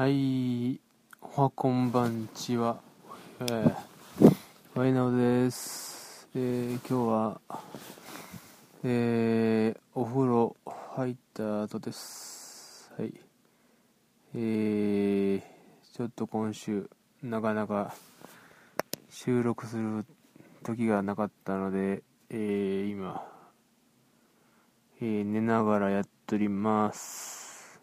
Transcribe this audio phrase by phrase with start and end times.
[0.00, 0.80] はい、
[1.20, 2.80] おはこんばんちは。
[3.40, 3.74] えー、
[4.74, 6.26] ワイナオです。
[6.34, 7.40] えー、今日は、
[8.82, 10.56] えー、お風呂
[10.96, 12.90] 入った後です。
[12.96, 13.12] はい。
[14.34, 15.42] えー、
[15.94, 16.88] ちょっと今週、
[17.22, 17.92] なかなか
[19.10, 20.06] 収録する
[20.62, 23.22] 時がなかったので、えー、今、
[25.02, 27.78] えー、寝ながらやっております。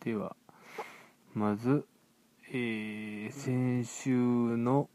[0.00, 0.36] では、
[1.34, 1.84] まず、
[2.52, 4.12] えー先週
[4.56, 4.88] の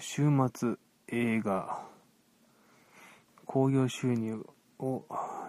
[0.00, 0.74] 週末
[1.06, 1.86] 映画
[3.46, 4.44] 興行収入
[4.80, 5.04] を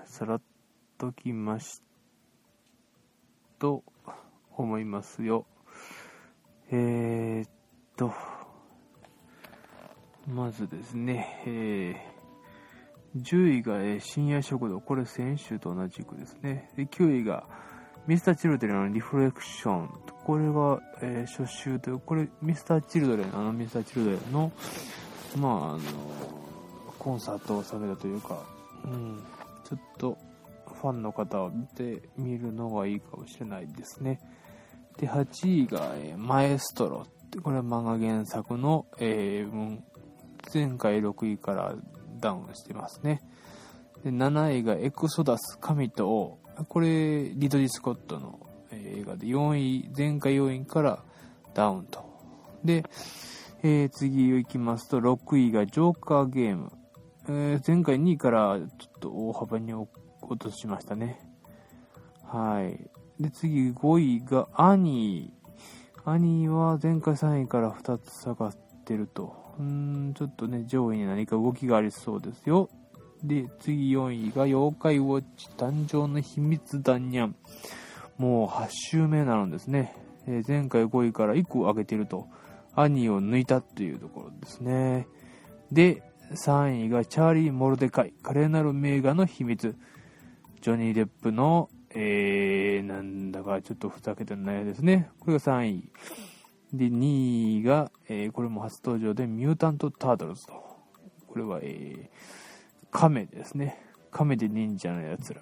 [0.06, 0.42] さらっ
[1.00, 1.84] ときました
[3.58, 3.84] と
[4.56, 5.48] 思いますよ。
[6.72, 7.50] えー、っ
[7.98, 8.14] と
[10.28, 12.20] まずですね、えー
[13.18, 16.70] 10位が、え深夜食堂これ先週と同じくですね。
[16.76, 17.48] で9位が
[18.08, 19.90] ミスターチルドレンのリフレクション。
[20.26, 24.52] これが、えー初週で、これ、ミスターチルドレン、あのミスターチルドレンの、
[25.38, 25.80] まあ、あの、
[26.98, 28.44] コンサートを下げたというか、
[28.86, 29.24] うん、
[29.64, 30.18] ちょっと、
[30.82, 34.20] ファンの方を見てみるのがいいかもしれないですね。
[34.98, 39.84] で、8位が、えーマエストロって、これは漫画原作の、えー文
[40.54, 41.76] 前回6位から
[42.20, 43.22] ダウンしてますね。
[44.04, 48.40] で7位がエクソダス神と王これリドリー・スコットの
[48.72, 51.04] 映画で4位前回4位から
[51.54, 52.04] ダウンと。
[52.64, 52.84] で、
[53.64, 56.72] えー次行きますと6位がジョーカーゲーム、
[57.28, 59.90] えー前回2位からちょっと大幅に落
[60.38, 61.20] としましたね。
[62.26, 62.90] はい。
[63.22, 66.10] で次5位がアニー。
[66.10, 69.36] アニーは前回3位から2つ下がってると。
[69.60, 72.70] うんちょっとね上位に何か動きがありそうですよ。
[73.24, 77.36] で、次4位が妖怪ウォッチ誕生の秘密だにゃん。
[78.18, 79.96] もう8週目なのですね。
[80.28, 82.28] えー前回5位から1個上げてると。
[82.76, 85.08] 兄を抜いたというところですね。
[85.72, 88.14] で、3位がチャーリー・モルデカイ。
[88.22, 89.76] 華麗なる名画の秘密。
[90.62, 95.10] ジョニー・デップの、えー、なんだかちょっとふざけてないですね。
[95.20, 95.92] これが3位。
[96.74, 100.54] で、2位が、えーこれも初登場でミュータント・タートルズと。
[101.28, 102.49] これは、えー、
[102.92, 103.78] 亀ですね。
[104.12, 105.42] 亀で忍者のやつら。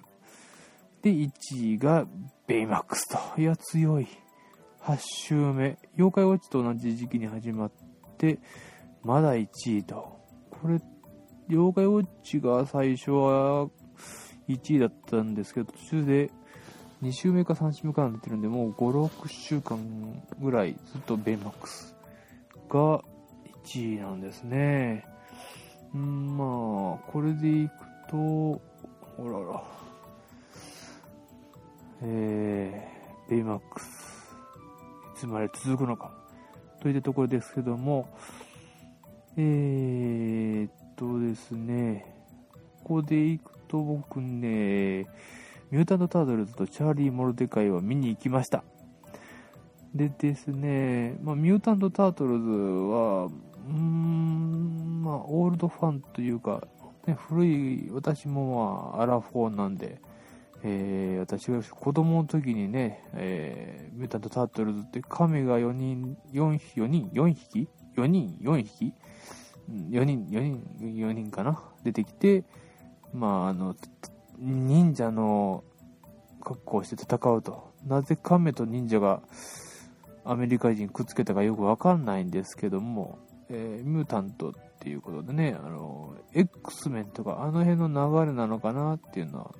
[1.02, 1.30] で、1
[1.74, 2.06] 位が
[2.46, 3.40] ベイマックスと。
[3.40, 4.08] いや、強い。
[4.82, 5.78] 8週目。
[5.96, 7.72] 妖怪ウォッチと同じ時期に始まっ
[8.16, 8.38] て、
[9.02, 10.18] まだ1位と。
[10.50, 10.80] これ、
[11.48, 13.68] 妖怪ウォッチが最初は
[14.48, 16.30] 1位だったんですけど、途中で
[17.02, 19.78] 2週目か3週目かなってるんで、もう5、6週間
[20.40, 21.94] ぐらいずっとベイマックス
[22.68, 23.00] が
[23.64, 25.06] 1位なんですね。
[25.94, 26.44] うんま
[27.02, 27.72] あ、これでいく
[28.10, 28.60] と、ほ
[29.18, 29.62] らら、
[32.02, 33.84] えー、ベイマックス、
[35.16, 36.12] いつまで続くのか、
[36.80, 38.08] といったところですけども、
[39.36, 42.14] えーっとですね、
[42.84, 45.06] ここでいくと僕ね、
[45.70, 48.64] ミュータント・タートルズとチャーリー・モルデカイは見に行きました。
[49.94, 53.28] でですね、まあ、ミュータント・タートルズは、
[53.68, 54.07] うん、
[55.08, 56.68] まあ、オールドファンというか、
[57.06, 60.02] ね、古い、私もまあ、アラフォーなんで、
[60.62, 68.92] えー私が子供の時にね、えーミュータント・タートルズって亀が4人、4匹、4人、4匹 ?4 人、4匹
[69.70, 71.58] ？4人、4人、4人かな？
[71.84, 72.44] 出てきて、
[73.14, 73.74] まあ、あの、
[74.38, 75.64] 忍者の
[76.42, 77.72] 格好をして戦うと。
[77.86, 79.22] なぜ亀と忍者が
[80.24, 89.54] アメリカ人くっつけたかよくわかんないんですけども、えーミュータントっていうことでね、あの、X メンとかあの辺の流れなのかなっていうのは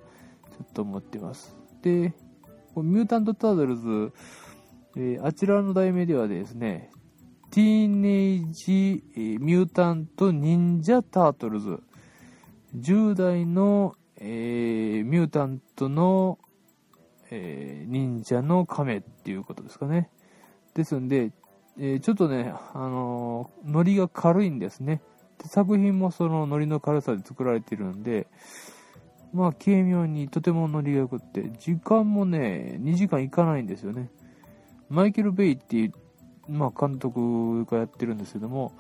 [0.53, 1.57] ちょっと思ってます。
[1.83, 2.15] で、
[2.77, 4.13] ミュータント・タートルズ、
[4.97, 6.91] えーあちらの題名ではですね、
[7.51, 9.03] ティーネイジ・
[9.41, 11.83] ミュータント・忍者・タートルズ。
[12.77, 16.39] 10代の、えーミュータントの、
[17.31, 20.11] えー忍者の亀っていうことですかね。
[20.75, 21.33] ですんで、
[21.79, 25.01] えーちょっとね、あのーノリが軽いんですね。
[25.43, 28.27] で作品もそのノリの軽さで作られてるんで、
[29.33, 34.11] まあ、軽妙にとてもノリが良くって、時間もね、2時間いかないんですよね。
[34.89, 35.93] マイケル・ベイっていう、
[36.49, 38.73] まあ、監督がやってるんですけども、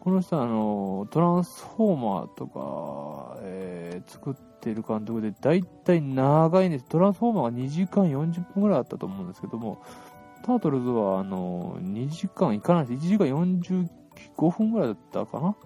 [0.00, 6.84] この人はあの、トランスフォーマーとか、えー作ってる監督で、だいたい長いんです。
[6.84, 9.82] トランスフォーマーが2時間40分ぐらいあったと思うんですけども、
[10.44, 13.06] タートルズはあの、2時間いかないです。
[13.06, 15.56] 1時間45分ぐらいだったかな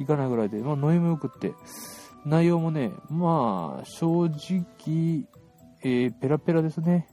[0.00, 1.52] いかないぐらいで、まあ、ノイもよくって、
[2.24, 5.26] 内容もね、まあ、正直、
[5.82, 7.08] えーペラペラですね。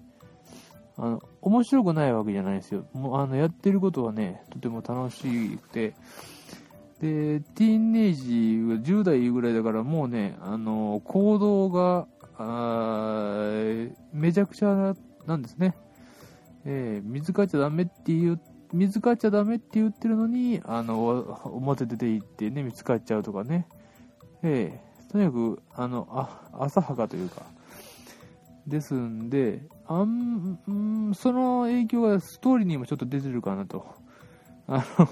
[0.97, 2.85] あの、面白くないわけじゃないですよ。
[2.93, 5.93] もう、あの、やってることはね、とても楽しくて、
[7.01, 8.31] で、ティーンネイジ
[8.67, 12.07] が10代ぐらいだからもうね、あの、行動が、
[12.37, 13.49] あ
[14.11, 14.93] めちゃくちゃ
[15.25, 15.75] なんですね。
[16.65, 18.41] えー、水買っちゃダメって言う、
[18.73, 23.67] 水買っちゃダメって言ってるのに、あの、表出て行ってね、見つかっちゃうとかね。
[24.41, 27.43] えー、とにかく、あの、あ、浅はかというか、
[28.67, 30.59] ですんで、あん、
[31.09, 33.85] んその影響がストーリーにもちょっと出てるかなと。
[34.67, 35.07] あの、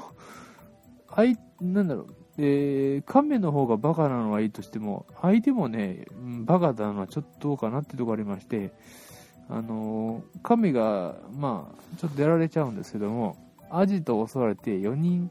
[1.09, 6.05] あい、なんだろう、えー、亀の方がバカなのはいいとしても、相手もね、
[6.45, 8.73] バカなのはちょっとどうかなってとこありまして、
[9.49, 13.37] あのー、亀が、まあ、ちょっと出られちゃうんですけども、
[13.69, 15.29] アジトを襲われて4人、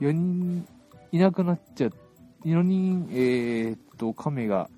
[0.00, 0.66] 4人
[1.12, 1.96] いなくなっちゃって、
[2.44, 4.68] 4人、えー、っと、亀が、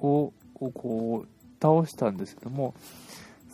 [0.00, 1.28] を、をこう、
[1.60, 2.74] 倒したんですけども、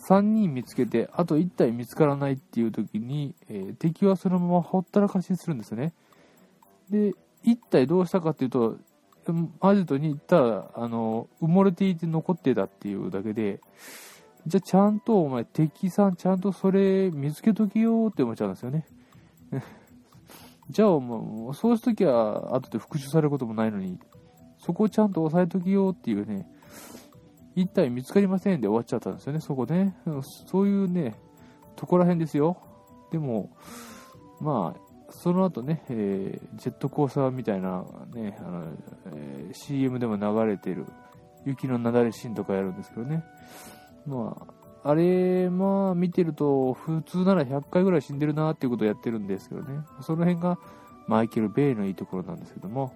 [0.07, 5.93] 3人見つけて、あと1体見つからないっていう時に、えー、敵はそのままほったらかしにするんですよね。
[6.89, 7.13] で、
[7.43, 8.77] 1体どうしたかっていうと、
[9.59, 13.59] アジトに行ったら、あの、埋もれていて残ってたっていうだけで、
[14.47, 18.85] じゃあちゃんとお前敵さんちゃんとそれ見つけときよって思っちゃうんですよね。
[20.69, 23.99] じゃあもう、そうしときは後で復讐されることもないのに、
[24.57, 26.47] そこをちゃんと押さえときよっていうね、
[27.55, 29.97] 一体見つかりませんで終わっちゃったんですよね、そこね。
[30.45, 31.15] そういうね、
[31.75, 32.57] とこら辺ですよ。
[33.11, 33.49] でも、
[34.39, 37.83] まあ、その後ね、えー、ジェットコースターみたいな
[38.13, 38.63] ね、あの
[39.13, 40.85] えー、CM でも流れてる
[41.45, 43.23] 雪の雪崩シーンとかやるんですけどね。
[44.07, 44.35] ま
[44.83, 49.81] あ、あれ、まあ見てると普通なら100回ぐらい死んでるなっていうことをやってるんですけどね。
[50.01, 50.57] その辺が
[51.07, 52.93] マイケル・ベイのいいところなんですけども。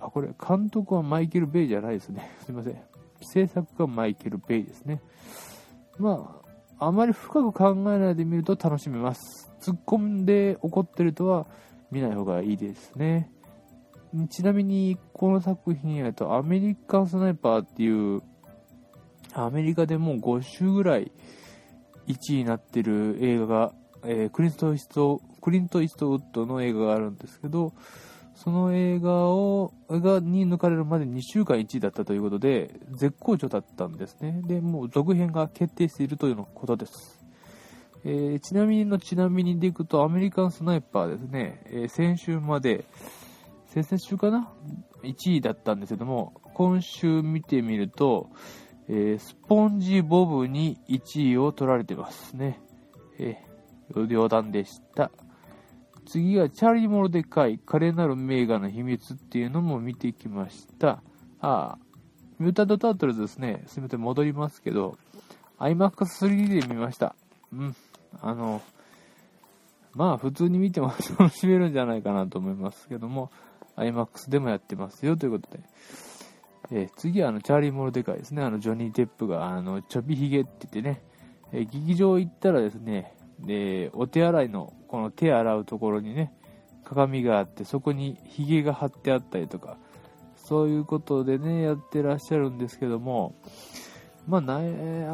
[0.00, 2.30] あ、これ、監督はマイケル・ベイじゃないですね。
[2.44, 2.80] すいません。
[3.20, 5.00] 制作がマイケル・ベイですね。
[5.98, 6.42] ま
[6.78, 9.52] あ、あまり深く考えないで見ると楽しめます。
[9.60, 11.46] 突っ込んで怒ってるとは
[11.90, 13.32] 見ない方がいいですね。
[14.30, 18.22] ちなみに、この作品やと、アメリカンスナイパーっていう、
[19.44, 21.12] アメリカでもう5週ぐらい
[22.06, 23.72] 1位になってる映画が、
[24.04, 27.72] えー、クリント・イスト、クリント・イストウッドの映画があるんですけど、
[28.34, 34.42] その映画を、がに抜かれるまで2週間1位だったということで、絶好調だったんですね。
[34.44, 37.26] で、もう続編が決定しているということです。
[38.04, 42.84] えー、ちなみにのちなみにでいくと、アメリカンスナイパーですね、えー、先週まで、
[43.66, 44.52] 先々週かな
[45.02, 48.30] ?1 位だったんですけども、今週見てみると、
[48.88, 52.60] えー、スポンジボブに1位を取られてますね。
[53.18, 55.10] えー、余談でした。
[56.06, 61.02] 次はチャーリー・モロデカイ、華麗なる名画の秘密っていうのも見てきました。
[61.40, 61.78] ああ、
[62.38, 63.62] ミュータント・タートルズですね。
[63.66, 64.96] すみません、戻りますけど、
[65.58, 67.14] IMAX3D で見ました。
[67.52, 67.76] うん。
[68.22, 68.62] あの、
[69.92, 70.88] まあ普通に見ても
[71.18, 73.30] 楽しめるんじゃないかなと思いますけども、
[73.76, 75.62] IMAX でもやってますよということで。
[76.70, 78.42] えー、次はあの、チャーリー・モロデカイですね。
[78.42, 81.02] あの、ジョニー・テップが、あの、ちょびひげって言ってね、
[81.52, 86.32] えー、劇場行ったらですね、で、お手洗いの、この手洗うところにね、
[86.84, 89.76] 鏡があって、そこにヒゲが貼ってあったりとか、
[90.36, 93.34] そういうことでね、やってらっしゃるんですけども、
[94.26, 94.60] まあ、な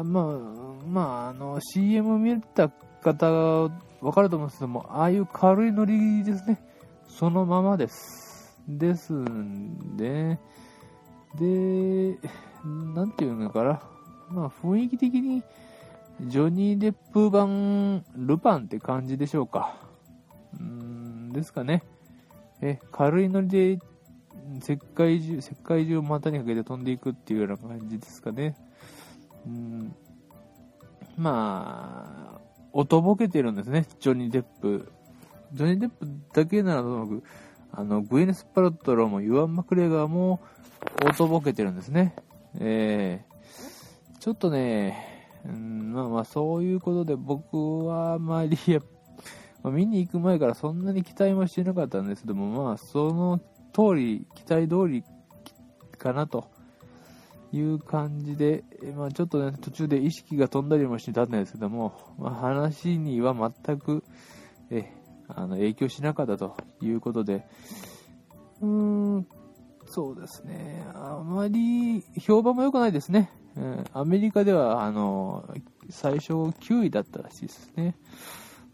[0.03, 3.71] まあ、まあ、CM 見た方が
[4.01, 6.61] わかると思うんですけども、ああいう軽いノリですね。
[7.07, 8.61] そのままです。
[8.67, 10.39] ですんで、
[11.39, 12.17] で、
[12.95, 13.81] なんていうのかな。
[14.29, 15.43] まあ、雰囲気的に、
[16.21, 19.75] ジョニー・デップ版ルパンって感じでしょうか。
[20.53, 21.83] うーん、ですかね。
[22.61, 23.79] え、軽いノリで
[24.59, 28.55] 石灰中、石灰中を股にかけて飛んでいくっていうような感じですかね。
[29.45, 29.95] うん、
[31.17, 34.91] まあ、おとぼけてるんですね、ジョニー・デップ。
[35.53, 37.23] ジョニー・デップだけならともかく、
[37.77, 40.39] あの、グエネス・パロットロもユアン・マクレガーも
[41.05, 42.15] おとぼけてるんですね。
[42.57, 48.57] えー、ちょっとね、うん、まあまあそういうことで僕はあまり、
[49.61, 53.39] まあ、見に行く前からそんなに期待もしてなかったんですけども、まあその
[53.73, 55.03] 通り、期待通り
[55.97, 56.49] かなと
[57.51, 58.63] いう感じで、
[58.95, 64.05] まあちょっとね、途中で意識が飛んだりもしてたんですけども、まあ話には全く、
[64.69, 64.93] え、
[65.27, 67.45] あの影響しなかったということで、
[68.61, 69.27] うーん、
[69.87, 73.29] そうですね、あまり評判も良くないですね。
[73.55, 75.47] うん、アメリカでは、あの、
[75.89, 77.95] 最初9位だったらしいですね。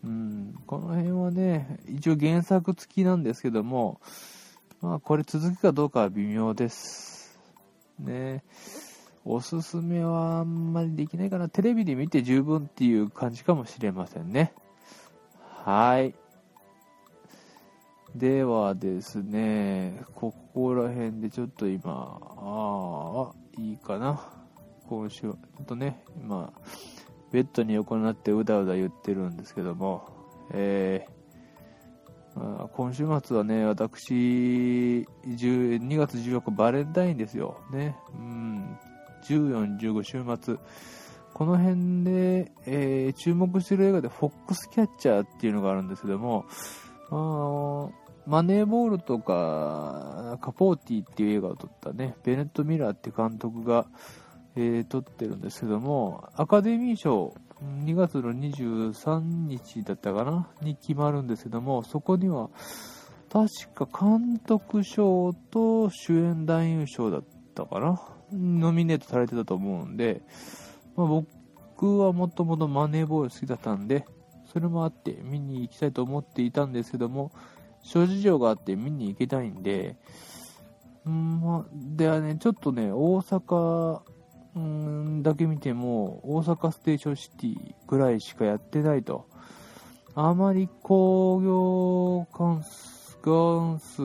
[0.03, 4.01] うん、この辺はね、一応原作付きなんですけども、
[4.81, 7.39] まあこれ続くかどうかは微妙です。
[7.99, 8.43] ね。
[9.23, 11.49] おすすめはあんまりできないかな。
[11.49, 14.53] テレビで見て十分っていう感じかもしれませんね。
[15.63, 16.15] はい。
[18.15, 24.21] ではですね、ここら辺でちょっと今、ああ、いいかな。
[24.87, 26.51] 今週は、ちょっとね、今、
[27.31, 30.09] ベッドに横になってうだうだ言ってるんですけども、
[30.51, 37.61] えー、今週末はね、私、2月14日バレンタインですよ。
[37.71, 37.95] ね。
[38.13, 38.77] うん、
[39.23, 40.57] 14、15週末。
[41.33, 46.45] この辺で、えー、注目してる映画でフォックスキャッチャーっていうのがあるんですけども、
[48.27, 53.87] マネーボールとか、カポーティっていう映画を撮ったね、ベネット・ミラーって監督が、
[54.55, 57.33] えー、撮ってるんですけども、アカデミー賞、
[57.85, 62.49] 2月の23日だったかなに決まるんですけども、そこには、
[63.31, 67.23] 確か監督賞と主演男優賞だっ
[67.55, 68.01] たかな
[68.33, 70.21] ノミネートされてたと思うんで、
[70.95, 74.05] まあ、僕はもともとマネーボール好きだったんで、
[74.51, 77.31] それもあって見に行きたいと思っていたんですけども、
[77.83, 79.95] 諸事情があって見に行けたいんで、
[81.05, 84.01] うんま、ではね、ちょっとね、大阪
[84.55, 89.25] うんだけ見ても、大阪ステーションシティぐらいしかやってないと。
[90.13, 94.01] あまり工業関数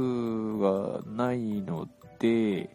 [0.59, 1.89] がないの
[2.21, 2.71] で、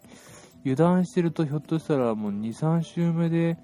[0.64, 3.58] 油断してるとひょっとしたらもう2、3週目で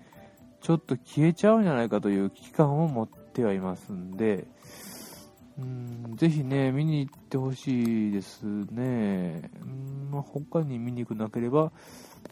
[0.61, 4.47] ちょっと消えちゃうんじゃないかという危機感を持ってはいますんで、
[5.59, 9.49] うんぜひね、見に行ってほしいですね。
[9.61, 11.71] うんまあ、他に見に行くなければ、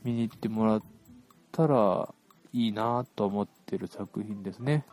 [0.04, 0.82] 見に行ってもらっ
[1.52, 2.14] たら
[2.54, 4.86] いいなと思ってる作品ですね。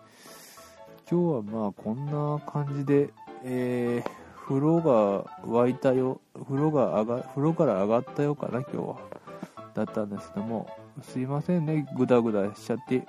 [1.11, 3.11] 今日はまあこんな感じで、
[3.45, 4.11] えー、
[4.47, 8.97] 風呂が沸いたよ、風呂が上が、風呂から上がったよかな、今日は。
[9.75, 10.69] だったんですけども、
[11.03, 13.07] すいませんね、ぐだぐだしちゃって。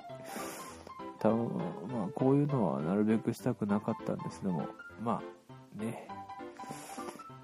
[1.18, 1.48] 多分、
[1.92, 4.66] まあこういうのはなるべくしたくなかったんですけども、
[5.02, 6.08] まあね、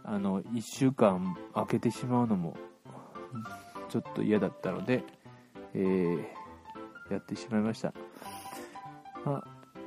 [0.05, 2.57] あの、1週間空けてしまうのも、
[3.89, 5.05] ちょっと嫌だったので、
[5.75, 7.93] えー、やってしまいました。
[9.25, 9.45] まあ、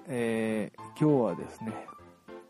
[0.07, 1.73] えー、今日はですね、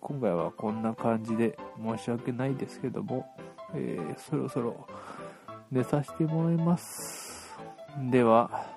[0.02, 3.26] 今回はこんな感じで申し訳ないですけども、
[3.74, 4.88] えー、そろそろ
[5.72, 7.56] 寝させてもらいます。
[8.12, 8.68] では、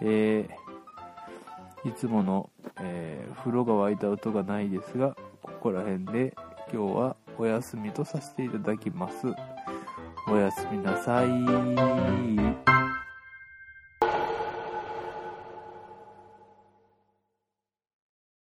[0.00, 6.34] えー、いつもの、えー、風呂が沸いた音がないですが、ここら辺で
[6.72, 9.26] 今日はお休みとさせていただきます。
[10.28, 12.91] おやすみなさい。